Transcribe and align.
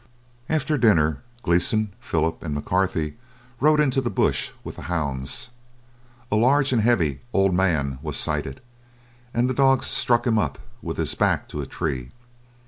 After 0.49 0.79
dinner 0.79 1.21
Gleeson, 1.43 1.93
Philip, 1.99 2.41
and 2.41 2.55
McCarthy 2.55 3.17
rode 3.59 3.79
into 3.79 4.01
the 4.01 4.09
bush 4.09 4.49
with 4.63 4.77
the 4.77 4.81
hounds. 4.89 5.51
A 6.31 6.35
large 6.35 6.73
and 6.73 6.81
heavy 6.81 7.21
"old 7.33 7.53
man" 7.53 7.99
was 8.01 8.17
sighted; 8.17 8.61
and 9.31 9.47
the 9.47 9.53
dogs 9.53 9.85
stuck 9.85 10.25
him 10.25 10.39
up 10.39 10.57
with 10.81 10.97
his 10.97 11.13
back 11.13 11.47
to 11.49 11.61
a 11.61 11.67
tree. 11.67 12.09